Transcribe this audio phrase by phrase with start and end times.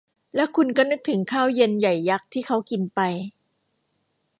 [0.35, 2.99] และคุณก็นึกถึงข้าวเย็นใหญ่ยักษ์ที่เค้ากินไป